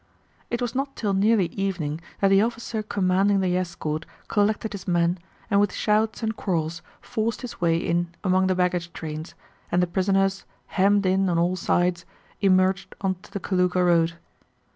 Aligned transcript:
It 0.49 0.63
was 0.63 0.73
not 0.73 0.95
till 0.95 1.13
nearly 1.13 1.45
evening 1.49 2.01
that 2.21 2.29
the 2.29 2.41
officer 2.41 2.81
commanding 2.81 3.39
the 3.39 3.55
escort 3.55 4.07
collected 4.27 4.73
his 4.73 4.87
men 4.87 5.19
and 5.51 5.59
with 5.59 5.71
shouts 5.71 6.23
and 6.23 6.35
quarrels 6.35 6.81
forced 7.01 7.43
his 7.43 7.61
way 7.61 7.77
in 7.77 8.07
among 8.23 8.47
the 8.47 8.55
baggage 8.55 8.91
trains, 8.93 9.35
and 9.71 9.79
the 9.79 9.85
prisoners, 9.85 10.43
hemmed 10.65 11.05
in 11.05 11.29
on 11.29 11.37
all 11.37 11.55
sides, 11.55 12.03
emerged 12.41 12.95
onto 13.01 13.29
the 13.29 13.39
Kalúga 13.39 13.85
road. 13.85 14.13